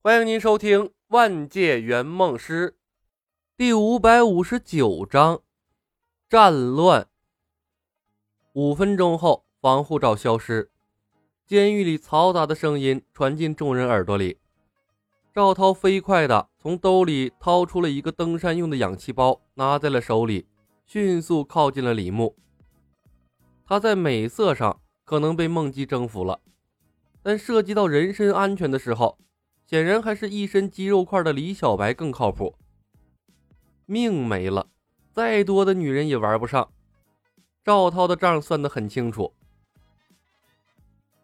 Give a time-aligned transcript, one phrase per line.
[0.00, 2.70] 欢迎您收听《万界圆梦师》
[3.56, 5.42] 第五百五十九章：
[6.30, 7.08] 战乱。
[8.52, 10.70] 五分钟后，防护罩消失，
[11.44, 14.38] 监狱里嘈杂的声音传进众人耳朵里。
[15.34, 20.46] 赵涛飞快地从兜里掏出了一个登山用的氧气包，拿在了手里，
[20.86, 22.36] 迅速靠近了李牧。
[23.66, 26.40] 他在美色上可能被梦姬征服了，
[27.20, 29.18] 但涉及到人身安全的时候。
[29.68, 32.54] 显然还是一身肌肉块的李小白更靠谱。
[33.84, 34.68] 命没了，
[35.12, 36.70] 再多的女人也玩不上。
[37.62, 39.34] 赵涛的账算得很清楚。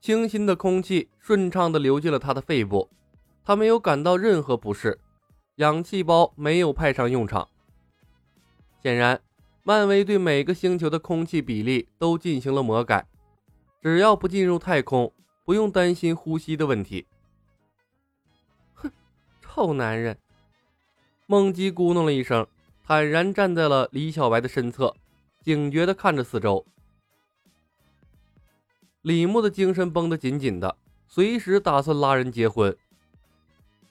[0.00, 2.88] 清新的空气顺畅地流进了他的肺部，
[3.44, 4.98] 他没有感到任何不适。
[5.56, 7.46] 氧气包没有派上用场。
[8.82, 9.20] 显然，
[9.62, 13.06] 漫威对每个星球的空气比例都进行了魔改，
[13.82, 15.12] 只要不进入太空，
[15.44, 17.06] 不用担心呼吸的问题。
[19.52, 20.16] 臭男人，
[21.26, 22.46] 梦姬咕哝了一声，
[22.84, 24.94] 坦然站在了李小白的身侧，
[25.42, 26.64] 警觉地看着四周。
[29.02, 30.76] 李牧的精神绷得紧紧的，
[31.08, 32.74] 随时打算拉人结婚。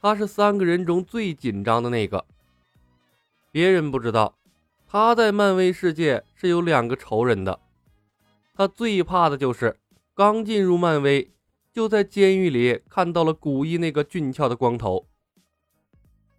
[0.02, 2.24] 他是三个人中最紧张的那个。
[3.52, 4.38] 别人不知道，
[4.88, 7.60] 他在漫威世界是有两个仇人的。
[8.56, 9.78] 他最怕的就是
[10.16, 11.30] 刚进入漫威，
[11.74, 15.06] 就在监狱里看到了古一那个俊俏的光头。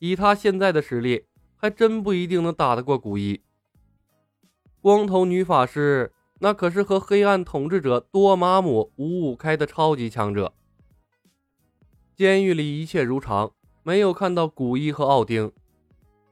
[0.01, 3.41] 以他现在的实力，还真不一定能打得过古一。
[4.81, 10.55] 光头女法师那可是和黑暗统治者多玛姆五五开的超级强者。
[12.17, 15.53] 监狱里一切如常，没有看到古一和奥丁。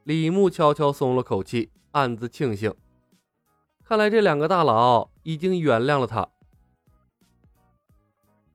[0.03, 2.73] 李牧悄悄松了口气，暗自庆幸，
[3.83, 6.27] 看来这两个大佬已经原谅了他。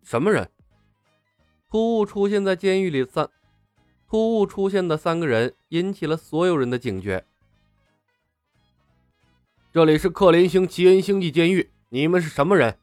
[0.03, 0.51] 什么人？
[1.71, 3.31] 突兀出现在监狱里三。
[4.15, 7.27] 突兀出现的三个人引起了所有人的警觉。
[9.73, 12.79] 这里是克林星奇恩星际监狱，你们是什么人？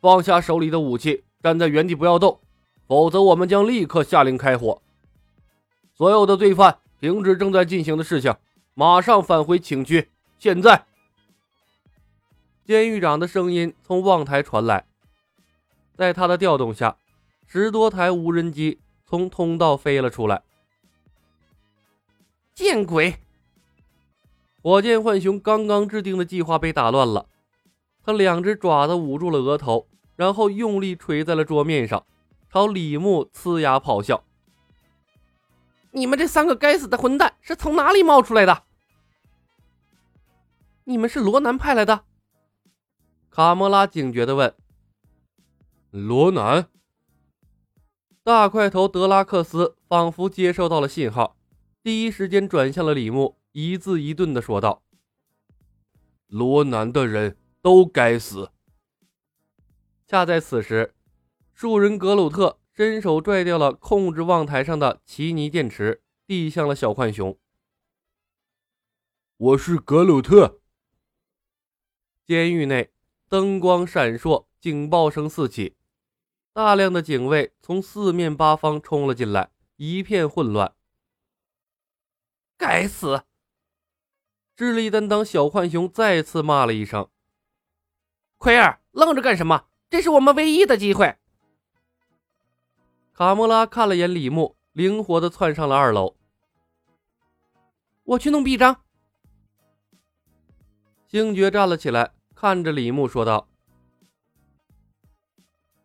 [0.00, 2.38] 放下手里的武器，站在原地不要动，
[2.86, 4.80] 否则我们将立刻下令开火。
[5.92, 8.32] 所有的罪犯停止正在进行的事情，
[8.74, 10.08] 马上返回寝区。
[10.38, 10.86] 现在，
[12.64, 14.86] 监狱长的声音从望台传来，
[15.96, 16.96] 在他的调动下，
[17.48, 20.44] 十多台无人机从通道飞了出来。
[22.56, 23.18] 见鬼！
[24.62, 27.28] 火箭浣熊刚刚制定的计划被打乱了，
[28.02, 29.86] 他两只爪子捂住了额头，
[30.16, 32.06] 然后用力捶在了桌面上，
[32.50, 34.24] 朝李牧呲牙咆哮
[35.92, 38.62] ：“你们这三个该死的混蛋是从哪里冒出来的？
[40.84, 42.04] 你们是罗南派来的？”
[43.28, 44.54] 卡莫拉警觉地问。
[45.92, 46.70] “罗南？”
[48.24, 51.36] 大块头德拉克斯仿佛接收到了信号。
[51.86, 54.82] 第一时间转向了李牧，一字一顿的说道
[56.26, 58.50] ：“罗南的人都该死。”
[60.04, 60.96] 恰在此时，
[61.52, 67.38] 树人格鲁特伸手拽掉了控制望台上的奇尼电池，递向了小浣熊。
[69.38, 70.60] “我是格鲁特。”
[72.26, 72.90] 监狱内
[73.28, 75.76] 灯光闪烁，警报声四起，
[76.52, 80.72] 大量的警卫从四面八方冲了进来，一片混乱。
[82.68, 83.22] 该死！
[84.56, 87.08] 智力担当小浣熊再次骂了一声
[88.38, 89.66] ：“奎尔，愣着干什么？
[89.88, 91.16] 这是我们唯一的机会！”
[93.14, 96.16] 卡莫拉看了眼李牧，灵活的窜上了二楼。
[98.02, 98.80] 我去弄臂章。
[101.06, 103.48] 星爵站了起来，看着李牧说道：“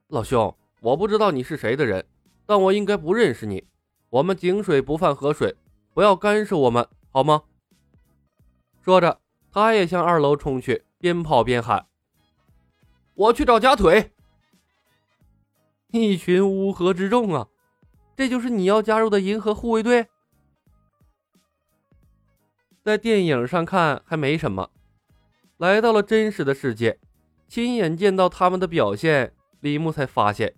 [0.09, 2.03] 老兄，我不知道你是谁的人，
[2.47, 3.67] 但我应该不认识你。
[4.09, 5.55] 我们井水不犯河水。”
[5.93, 7.43] 不要干涉我们，好吗？
[8.81, 9.19] 说着，
[9.51, 11.87] 他也向二楼冲去，边跑边喊
[13.13, 14.11] ：“我去找假腿！”
[15.91, 17.49] 一群乌合之众啊！
[18.15, 20.07] 这就是你要加入的银河护卫队？
[22.81, 24.71] 在电影上看还没什么，
[25.57, 26.99] 来到了真实的世界，
[27.47, 30.55] 亲眼见到他们的表现，李牧才发现，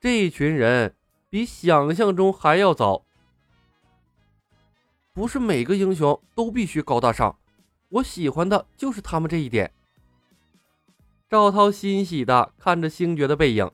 [0.00, 0.96] 这一群人
[1.30, 3.06] 比想象中还要糟。
[5.14, 7.38] 不是每个英雄都必须高大上，
[7.90, 9.70] 我喜欢的就是他们这一点。
[11.28, 13.70] 赵涛欣喜的看着星爵的背影，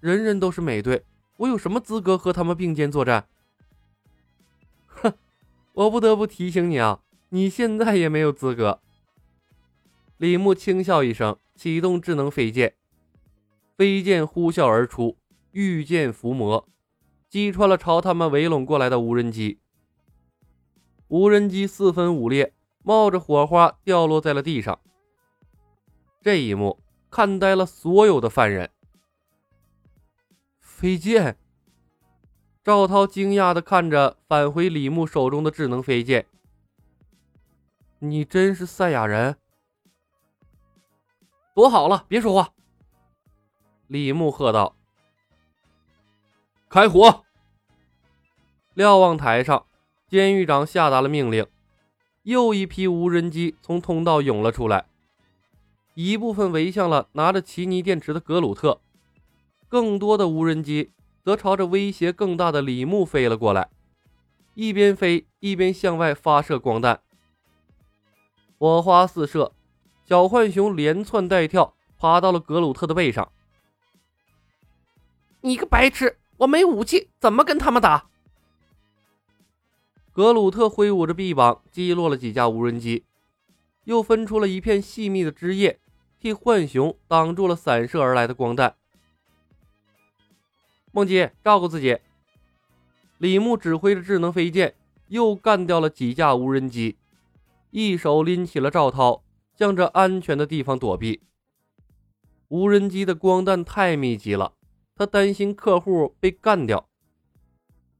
[0.00, 1.04] 人人都是美队，
[1.38, 3.26] 我有什么资格和他们并肩作战？
[4.86, 5.12] 哼，
[5.72, 8.80] 我不得不提醒你啊，你现在也没有资格。
[10.16, 12.74] 李牧轻笑一声，启动智能飞剑，
[13.76, 15.16] 飞剑呼啸而出，
[15.50, 16.68] 御剑伏魔。
[17.36, 19.60] 击穿了朝他们围拢过来的无人机。
[21.08, 24.80] 无人机四分五裂，冒着火花掉落在了地上。
[26.22, 26.80] 这一幕
[27.10, 28.70] 看呆了所有的犯人。
[30.60, 31.36] 飞剑。
[32.64, 36.24] 赵涛惊讶的看着返回李牧手中的智能飞剑。
[37.98, 39.36] 你真是赛亚人？
[41.54, 42.54] 躲好了，别说话。
[43.88, 44.74] 李牧喝道
[46.70, 47.24] ：“开火！”
[48.76, 49.64] 瞭望台上，
[50.06, 51.46] 监狱长下达了命令。
[52.24, 54.84] 又一批无人机从通道涌了出来，
[55.94, 58.82] 一部分围向了拿着奇尼电池的格鲁特，
[59.66, 60.92] 更多的无人机。
[61.24, 63.68] 则朝着威胁更大的李牧飞了过来，
[64.54, 67.00] 一边飞一边向外发射光弹，
[68.58, 69.52] 火花四射。
[70.04, 73.32] 小浣熊连窜带跳，爬到了格鲁特的背上。
[75.40, 76.18] 你个白痴！
[76.36, 78.06] 我没武器，怎么跟他们打？
[80.16, 83.04] 格鲁特挥舞着臂膀，击落了几架无人机，
[83.84, 85.78] 又分出了一片细密的枝叶，
[86.18, 88.76] 替浣熊挡住了散射而来的光弹。
[90.90, 91.98] 梦姬，照顾自己。
[93.18, 94.74] 李牧指挥着智能飞剑，
[95.08, 96.96] 又干掉了几架无人机，
[97.70, 99.22] 一手拎起了赵涛，
[99.54, 101.20] 向着安全的地方躲避。
[102.48, 104.54] 无人机的光弹太密集了，
[104.94, 106.88] 他担心客户被干掉。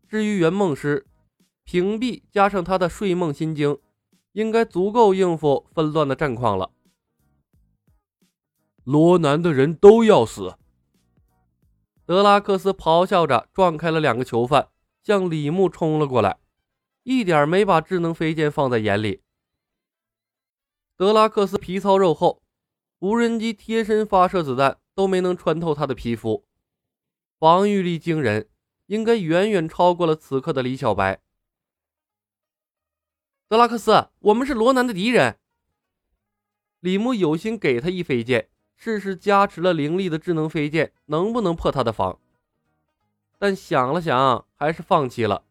[0.08, 1.04] 至于圆梦师，
[1.66, 3.76] 屏蔽加上他的睡梦心经，
[4.32, 6.70] 应该足够应付纷乱的战况了。
[8.84, 10.54] 罗南的人都要死。
[12.06, 14.68] 德拉克斯咆哮着撞开了两个囚犯，
[15.02, 16.38] 向李牧冲了过来，
[17.02, 19.22] 一点没把智能飞剑放在眼里。
[20.96, 22.44] 德拉克斯皮糙肉厚，
[23.00, 26.46] 无人机贴身发射子弹都没能穿透他的皮肤，
[27.40, 28.48] 防御力惊人，
[28.86, 31.20] 应该远远超过了此刻的李小白。
[33.48, 35.38] 德拉克斯，我们是罗南的敌人。
[36.80, 38.48] 李牧有心给他一飞剑。
[38.78, 42.18] 试试加持了灵力的智能飞剑能不能破他的防，
[43.38, 45.44] 但想了想，还是放弃了，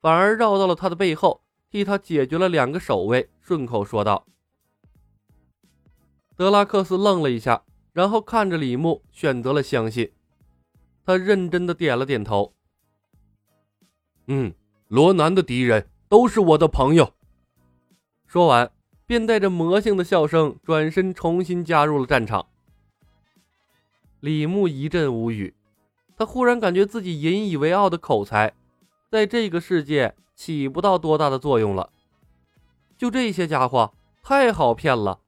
[0.00, 4.24] 反而绕到了他的背后，替他解决了两个守卫，顺口说道
[6.36, 10.12] ：“德拉克斯愣了一下，然后看着李牧，选择了相信。
[11.04, 12.54] 他认真的点了点头
[14.28, 14.54] ：‘嗯，
[14.86, 17.12] 罗南的敌人都是我的朋友。’
[18.26, 18.70] 说完。”
[19.06, 22.46] 便带着魔性的笑声转身，重新加入了战场。
[24.20, 25.54] 李牧一阵无语，
[26.16, 28.54] 他忽然感觉自己引以为傲的口才，
[29.10, 31.90] 在这个世界起不到多大的作用了。
[32.96, 33.92] 就这些家伙，
[34.22, 35.20] 太好骗了。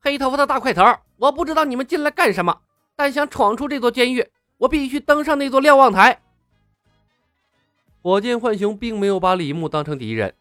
[0.00, 0.82] 黑头发的大块头，
[1.18, 2.62] 我不知道你们进来干什么，
[2.96, 4.28] 但想闯出这座监狱，
[4.58, 6.20] 我必须登上那座瞭望台。
[8.06, 10.32] 火箭浣熊并没有把李牧当成敌人。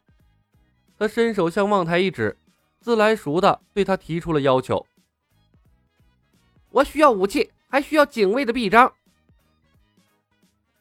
[1.00, 2.38] 他伸手向望台一指，
[2.79, 4.85] 自来熟的对他提出了要求
[6.69, 8.94] ：“我需要武器，还需要警卫的臂章。”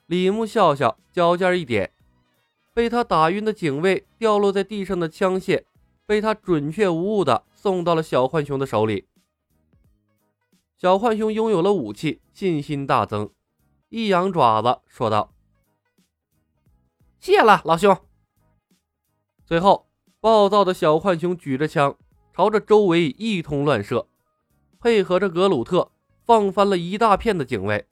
[0.04, 1.90] 李牧笑笑，脚尖一点，
[2.74, 5.64] 被他打晕的警卫掉落在地上的枪械，
[6.04, 9.06] 被他准确无误的送到了小浣熊的手里。
[10.76, 13.30] 小浣熊拥有了武器，信心大增，
[13.88, 15.30] 一扬爪子说道
[17.24, 17.96] ：“谢了，老兄。”
[19.48, 19.88] 随后。
[20.20, 21.98] 暴躁的小浣熊举着枪，
[22.32, 24.08] 朝着周围一通乱射，
[24.80, 25.92] 配合着格鲁特
[26.24, 27.86] 放翻了一大片的警卫。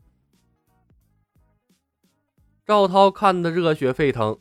[2.65, 4.41] 赵涛看得热血沸腾，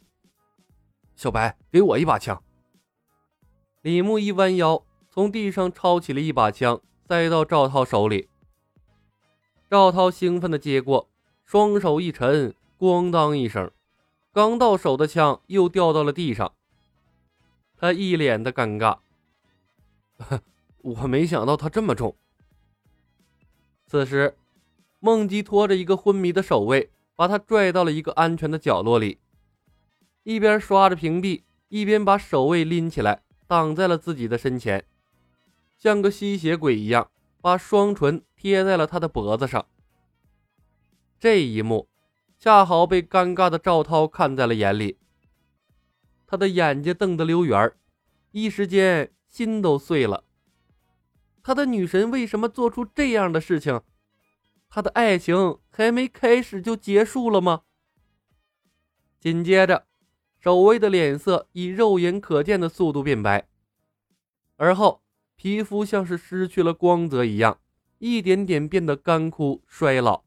[1.18, 2.42] 小白，给我一把枪。
[3.82, 6.80] 李牧一弯腰，从地上抄起了一把枪，
[7.10, 8.30] 塞到赵涛手里。
[9.70, 11.10] 赵涛兴奋地接过，
[11.44, 13.70] 双手一沉，咣当一声，
[14.34, 16.54] 刚到手的枪又掉到了地上。
[17.76, 19.00] 他一脸的尴尬，
[20.80, 22.16] 我没想到他这么重。
[23.88, 24.38] 此时，
[25.00, 29.20] 梦姬拖着一个昏迷的守卫，把他拽到了一个安全的角落里，
[30.24, 34.86] 一边刷着屏蔽，一边把守卫拎起来挡在了自己的身前，
[35.78, 37.12] 像个吸血鬼一样，
[37.42, 39.66] 把双唇贴在了他的脖子上。
[41.20, 41.90] 这一幕，
[42.44, 44.98] 恰好被尴尬的赵涛看在了眼里。
[46.26, 47.72] 他的眼睛瞪得溜圆
[48.32, 50.24] 一时间心都碎了。
[51.44, 53.80] 他的女神为什么做出这样的事情？
[54.72, 57.62] 他的爱情还没开始就结束了吗？
[59.20, 59.86] 紧接着，
[60.40, 63.48] 守卫的脸色以肉眼可见的速度变白，
[64.56, 65.04] 而后
[65.36, 67.60] 皮肤像是失去了光泽一样，
[68.00, 70.24] 一点点变得干枯衰老。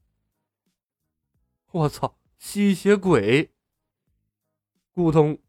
[1.75, 3.51] 我操，吸血鬼！
[4.93, 5.39] 咕通，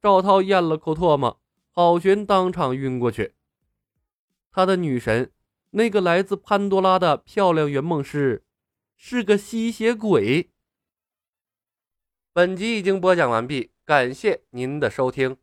[0.00, 1.38] 赵涛咽了口唾沫，
[1.72, 3.34] 郝璇当场晕过去。
[4.50, 5.30] 他的女神，
[5.72, 8.46] 那个来自潘多拉的漂亮圆梦师，
[8.96, 10.50] 是个吸血鬼。
[12.32, 15.36] 本集已经播讲完毕，感谢您的收听。